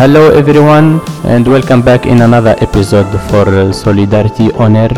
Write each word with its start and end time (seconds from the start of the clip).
Hello 0.00 0.30
everyone 0.30 0.98
and 1.24 1.46
welcome 1.46 1.82
back 1.82 2.06
in 2.06 2.22
another 2.22 2.56
episode 2.62 3.06
for 3.28 3.70
Solidarity 3.70 4.50
On 4.54 4.74
Air 4.74 4.88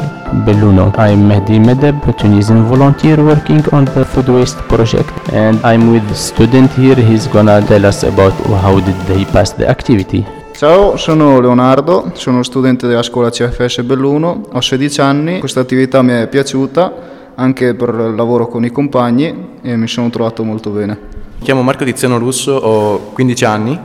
Belluno. 0.44 0.92
I'm 0.96 1.26
Mehdi 1.26 1.58
Medeb, 1.58 2.14
Tunisian 2.14 2.62
volunteer 2.68 3.20
working 3.20 3.64
on 3.72 3.84
the 3.86 4.04
food 4.04 4.28
waste 4.28 4.62
project 4.68 5.10
and 5.32 5.58
I'm 5.64 5.90
with 5.90 6.06
the 6.06 6.14
student 6.14 6.70
here. 6.74 6.94
He's 6.94 7.26
gonna 7.26 7.60
tell 7.66 7.84
us 7.84 8.04
about 8.04 8.32
how 8.62 8.78
did 8.78 8.94
he 9.18 9.24
pass 9.24 9.52
the 9.52 9.66
activity. 9.66 10.24
Ciao, 10.54 10.96
sono 10.96 11.40
Leonardo, 11.40 12.12
sono 12.14 12.44
studente 12.44 12.86
della 12.86 13.02
scuola 13.02 13.30
CFS 13.30 13.82
Belluno, 13.82 14.42
ho 14.52 14.60
16 14.60 15.00
anni, 15.00 15.40
questa 15.40 15.58
attività 15.58 16.00
mi 16.02 16.12
è 16.12 16.28
piaciuta 16.28 16.92
anche 17.34 17.74
per 17.74 17.88
il 17.88 18.14
lavoro 18.14 18.46
con 18.46 18.64
i 18.64 18.70
compagni 18.70 19.58
e 19.62 19.76
mi 19.76 19.88
sono 19.88 20.10
trovato 20.10 20.44
molto 20.44 20.70
bene. 20.70 20.96
Mi 21.38 21.44
chiamo 21.44 21.62
Marco 21.62 21.82
Tiziano 21.82 22.18
Russo, 22.18 22.52
ho 22.52 23.10
15 23.12 23.44
anni 23.44 23.80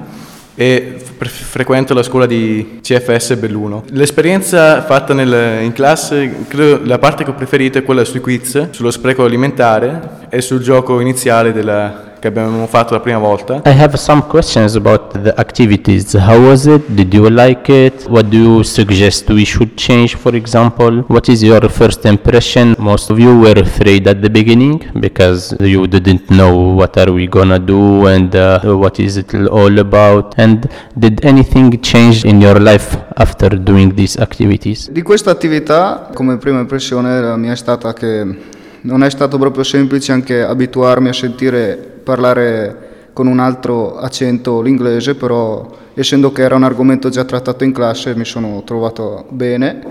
e 0.59 1.01
frequento 1.25 1.93
la 1.93 2.03
scuola 2.03 2.25
di 2.25 2.79
CFS 2.81 3.35
Belluno. 3.35 3.83
L'esperienza 3.91 4.83
fatta 4.83 5.13
nel- 5.13 5.63
in 5.63 5.73
classe, 5.73 6.45
credo 6.47 6.81
la 6.85 6.99
parte 6.99 7.23
che 7.23 7.31
ho 7.31 7.33
preferito 7.33 7.77
è 7.77 7.83
quella 7.83 8.03
sui 8.05 8.19
quiz, 8.19 8.69
sullo 8.71 8.91
spreco 8.91 9.23
alimentare 9.23 10.27
e 10.29 10.41
sul 10.41 10.59
gioco 10.61 10.99
iniziale 10.99 11.51
della- 11.53 12.06
che 12.19 12.27
abbiamo 12.27 12.65
fatto 12.67 12.93
la 12.93 12.99
prima 12.99 13.19
volta. 13.19 13.61
I 13.65 13.79
have 13.79 13.97
some 13.97 14.23
questions 14.27 14.75
about 14.75 15.19
the 15.21 15.33
activities. 15.37 16.15
How 16.15 16.39
was 16.39 16.65
it? 16.65 16.83
Did 16.87 17.13
you 17.13 17.29
like 17.29 17.71
it? 17.71 18.07
What 18.07 18.25
do 18.25 18.37
you 18.37 18.63
suggest 18.63 19.29
we 19.29 19.45
should 19.45 19.75
change, 19.75 20.15
for 20.15 20.35
example? 20.35 21.03
What 21.07 21.27
is 21.27 21.41
your 21.41 21.69
first 21.69 22.05
impression? 22.05 22.75
Most 22.77 23.09
of 23.09 23.19
you 23.19 23.37
were 23.39 23.59
afraid 23.59 24.07
at 24.07 24.21
the 24.21 24.29
beginning 24.29 24.83
because 24.99 25.55
you 25.59 25.87
didn't 25.87 26.29
know 26.29 26.75
what 26.75 26.97
are 26.97 27.11
we 27.11 27.27
gonna 27.27 27.59
do 27.59 28.07
and 28.07 28.33
uh, 28.35 28.59
what 28.75 28.99
is 28.99 29.17
it 29.17 29.33
all 29.33 29.77
about. 29.79 30.33
And 30.37 30.67
did 30.97 31.23
anything 31.23 31.79
change 31.81 32.25
in 32.25 32.41
your 32.41 32.59
life 32.59 32.97
after 33.15 33.49
doing 33.49 33.93
these 33.93 34.19
activities? 34.19 34.89
Di 34.89 35.01
questa 35.01 35.31
attività, 35.31 36.09
come 36.13 36.37
prima 36.37 36.59
impressione, 36.59 37.19
la 37.21 37.37
mia 37.37 37.53
è 37.53 37.55
stata 37.55 37.93
che 37.93 38.55
non 38.81 39.03
è 39.03 39.09
stato 39.09 39.37
proprio 39.37 39.63
semplice 39.63 40.11
anche 40.11 40.41
abituarmi 40.41 41.09
a 41.09 41.13
sentire 41.13 41.96
parlare 42.07 43.09
con 43.11 43.27
un 43.27 43.39
altro 43.39 43.97
accento 43.97 44.61
l'inglese, 44.61 45.15
però 45.15 45.69
essendo 45.93 46.31
che 46.31 46.41
era 46.41 46.55
un 46.55 46.63
argomento 46.63 47.09
già 47.09 47.25
trattato 47.25 47.65
in 47.65 47.73
classe 47.73 48.15
mi 48.15 48.23
sono 48.23 48.63
trovato 48.63 49.25
bene. 49.27 49.81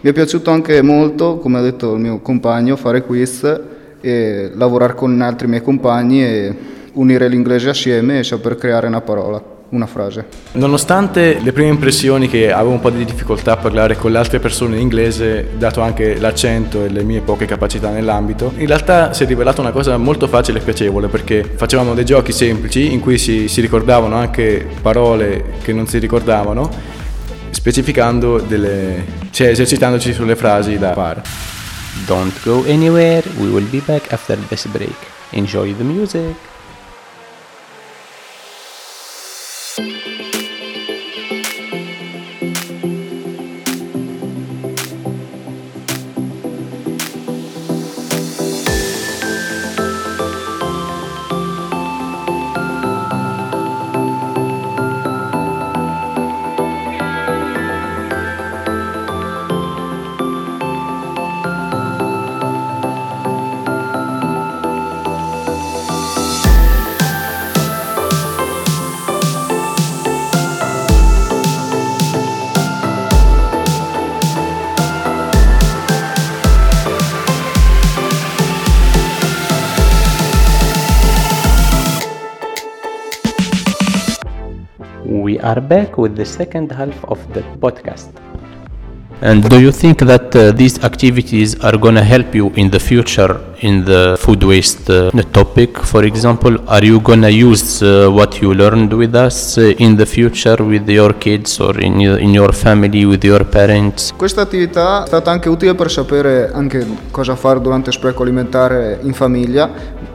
Mi 0.00 0.10
è 0.10 0.12
piaciuto 0.12 0.52
anche 0.52 0.80
molto, 0.80 1.38
come 1.38 1.58
ha 1.58 1.60
detto 1.60 1.94
il 1.94 2.00
mio 2.00 2.20
compagno, 2.20 2.76
fare 2.76 3.02
quiz 3.02 3.42
e 4.00 4.52
lavorare 4.54 4.94
con 4.94 5.20
altri 5.20 5.48
miei 5.48 5.62
compagni 5.62 6.22
e 6.22 6.54
unire 6.92 7.26
l'inglese 7.26 7.70
assieme 7.70 8.20
e 8.20 8.24
saper 8.24 8.54
creare 8.54 8.86
una 8.86 9.00
parola, 9.00 9.42
una 9.70 9.86
frase. 9.86 10.26
Nonostante 10.52 11.38
le 11.40 11.52
prime 11.52 11.68
impressioni 11.68 12.28
che 12.28 12.52
avevo 12.52 12.70
un 12.70 12.80
po' 12.80 12.90
di 12.90 13.04
difficoltà 13.04 13.52
a 13.52 13.56
parlare 13.56 13.96
con 13.96 14.12
le 14.12 14.18
altre 14.18 14.38
persone 14.38 14.76
in 14.76 14.82
inglese, 14.82 15.50
dato 15.56 15.80
anche 15.80 16.18
l'accento 16.18 16.84
e 16.84 16.88
le 16.88 17.02
mie 17.02 17.20
poche 17.20 17.46
capacità 17.46 17.90
nell'ambito, 17.90 18.52
in 18.56 18.66
realtà 18.66 19.12
si 19.12 19.24
è 19.24 19.26
rivelata 19.26 19.60
una 19.60 19.72
cosa 19.72 19.96
molto 19.96 20.26
facile 20.26 20.58
e 20.58 20.62
piacevole 20.62 21.08
perché 21.08 21.44
facevamo 21.44 21.94
dei 21.94 22.04
giochi 22.04 22.32
semplici 22.32 22.92
in 22.92 23.00
cui 23.00 23.18
si, 23.18 23.48
si 23.48 23.60
ricordavano 23.60 24.16
anche 24.16 24.66
parole 24.80 25.44
che 25.62 25.72
non 25.72 25.86
si 25.86 25.98
ricordavano, 25.98 26.68
specificando 27.50 28.38
delle, 28.38 29.04
cioè 29.30 29.48
esercitandoci 29.48 30.12
sulle 30.12 30.36
frasi 30.36 30.78
da 30.78 30.92
fare. 30.92 31.22
Don't 32.06 32.32
go 32.44 32.64
anywhere. 32.66 33.22
We 33.38 33.48
will 33.48 33.68
be 33.68 33.82
back 33.84 34.12
after 34.12 34.38
this 34.48 34.66
break. 34.66 34.96
Enjoy 35.30 35.74
the 35.76 35.84
music. 35.84 36.49
We 85.20 85.38
are 85.40 85.60
back 85.60 85.98
with 85.98 86.16
the 86.16 86.24
second 86.24 86.72
half 86.72 86.96
of 87.04 87.18
the 87.34 87.42
podcast. 87.60 88.08
And 89.20 89.46
do 89.50 89.60
you 89.60 89.70
think 89.70 89.98
that 89.98 90.34
uh, 90.34 90.52
these 90.52 90.82
activities 90.82 91.50
are 91.60 91.76
going 91.76 91.94
to 91.96 92.02
help 92.02 92.34
you 92.34 92.46
in 92.56 92.70
the 92.70 92.80
future 92.80 93.38
in 93.60 93.84
the 93.84 94.16
food 94.18 94.42
waste 94.42 94.88
uh, 94.88 95.10
topic? 95.32 95.76
For 95.76 96.04
example, 96.04 96.56
are 96.66 96.82
you 96.82 97.00
going 97.00 97.20
to 97.20 97.30
use 97.30 97.82
uh, 97.82 98.08
what 98.10 98.40
you 98.40 98.54
learned 98.54 98.94
with 98.94 99.14
us 99.14 99.58
uh, 99.58 99.74
in 99.84 99.96
the 99.96 100.06
future 100.06 100.56
with 100.64 100.88
your 100.88 101.12
kids 101.12 101.60
or 101.60 101.78
in 101.78 102.00
your, 102.00 102.18
in 102.18 102.32
your 102.32 102.52
family 102.52 103.04
with 103.04 103.22
your 103.22 103.44
parents? 103.44 104.14
Questa 104.16 104.40
attività 104.40 105.04
è 105.04 105.06
stata 105.06 105.30
anche 105.30 105.50
utile 105.50 105.74
per 105.74 105.90
sapere 105.90 106.50
anche 106.50 106.86
cosa 107.10 107.36
fare 107.36 107.60
durante 107.60 107.90
il 107.90 107.96
spreco 107.96 108.22
alimentare 108.22 109.00
in 109.02 109.12
famiglia, 109.12 109.70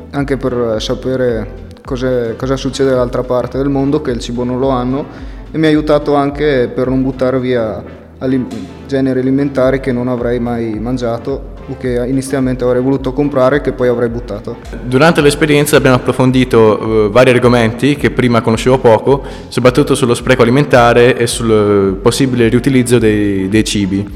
anche 0.10 0.36
per 0.38 0.78
sapere 0.80 1.48
cos'è- 1.48 1.65
cosa 1.86 2.58
succede 2.58 2.90
dall'altra 2.90 3.24
parte 3.24 3.58
del 3.58 3.70
mondo 3.70 4.02
che 4.02 4.12
il 4.12 4.20
cibo 4.20 4.44
non 4.44 4.60
lo 4.60 4.70
hanno 4.70 5.06
e 5.52 5.58
mi 5.58 5.68
ha 5.68 5.70
aiutato 5.70 6.16
anche 6.16 6.70
per 6.74 6.90
non 6.90 7.04
buttare 7.04 7.40
via 7.40 7.84
alim- 8.18 8.52
generi 8.88 9.20
alimentari 9.20 9.80
che 9.80 9.92
non 9.92 10.08
avrei 10.08 10.40
mai 10.40 10.80
mangiato 10.80 11.54
o 11.68 11.78
che 11.78 12.04
inizialmente 12.08 12.64
avrei 12.64 12.82
voluto 12.82 13.14
comprare 13.14 13.58
e 13.58 13.62
che 13.62 13.72
poi 13.72 13.88
avrei 13.88 14.10
buttato. 14.10 14.58
Durante 14.84 15.22
l'esperienza 15.22 15.78
abbiamo 15.78 15.96
approfondito 15.96 17.06
eh, 17.06 17.10
vari 17.10 17.32
argomenti 17.32 17.96
che 17.96 18.12
prima 18.12 18.42
conoscevo 18.42 18.78
poco, 18.80 19.24
soprattutto 19.48 19.96
sullo 19.96 20.14
spreco 20.14 20.42
alimentare 20.42 21.18
e 21.18 21.28
sul 21.28 21.98
possibile 22.02 22.48
riutilizzo 22.50 23.00
dei, 23.00 23.48
dei 23.50 23.64
cibi. 23.64 24.08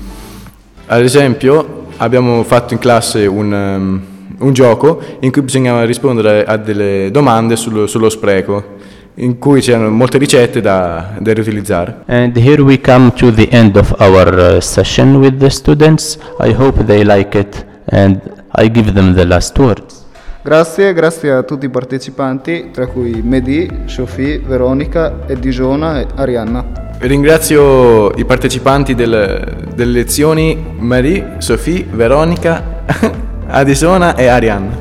Ad 0.87 1.01
esempio, 1.01 1.85
abbiamo 1.97 2.43
fatto 2.43 2.73
in 2.73 2.79
classe 2.79 3.25
un, 3.25 3.53
ehm, 3.53 4.01
un 4.39 4.53
gioco 4.53 5.01
in 5.19 5.31
cui 5.31 5.41
bisognava 5.41 5.83
rispondere 5.85 6.43
a 6.45 6.57
delle 6.57 7.09
domande 7.11 7.55
sul- 7.55 7.87
sullo 7.87 8.09
spreco, 8.09 8.77
in 9.15 9.37
cui 9.37 9.59
c'erano 9.61 9.89
molte 9.89 10.17
ricette 10.17 10.61
da, 10.61 11.15
da 11.19 11.33
riutilizzare. 11.33 12.03
And 12.07 12.35
here 12.37 12.61
we 12.61 12.79
come 12.79 13.11
to 13.15 13.31
the 13.33 13.47
end 13.51 13.75
of 13.75 13.93
our 13.99 14.55
uh, 14.55 14.59
session 14.59 15.15
with 15.15 15.37
the 15.37 15.49
students. 15.49 16.17
I 16.39 16.53
hope 16.53 16.83
they 16.85 17.03
like 17.03 17.37
it 17.37 17.65
and 17.91 18.19
I 18.55 18.69
give 18.71 18.91
them 18.93 19.13
the 19.15 19.25
last 19.25 19.57
words. 19.57 19.97
Grazie, 20.41 20.93
grazie 20.93 21.31
a 21.31 21.43
tutti 21.43 21.65
i 21.65 21.69
partecipanti, 21.69 22.69
tra 22.71 22.87
cui 22.87 23.21
Mehdi, 23.21 23.69
Sofì, 23.85 24.37
Veronica, 24.37 25.19
Edisona 25.27 25.99
e 25.99 26.07
Arianna. 26.15 26.87
Ringrazio 26.99 28.11
i 28.15 28.23
partecipanti 28.25 28.95
del- 28.95 29.67
delle 29.75 29.91
lezioni 29.91 30.57
Marie, 30.77 31.35
Sophie, 31.39 31.85
Veronica, 31.91 32.83
Adisona 33.51 34.15
e 34.17 34.29
Arianna. 34.29 34.77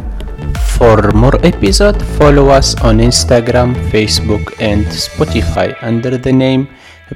For 0.77 1.11
more 1.15 1.39
episodes, 1.43 2.05
follow 2.19 2.51
us 2.51 2.75
on 2.83 2.99
Instagram, 2.99 3.75
Facebook, 3.91 4.55
and 4.61 4.85
Spotify 4.87 5.75
under 5.83 6.19
the 6.19 6.33
name 6.33 6.69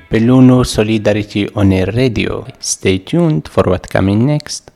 Peluno 0.08 0.64
Solidarity 0.64 1.49
on 1.54 1.72
Air 1.72 1.93
Radio. 1.93 2.46
Stay 2.58 2.99
tuned 2.99 3.49
for 3.49 3.64
what 3.69 3.88
coming 3.88 4.25
next. 4.26 4.70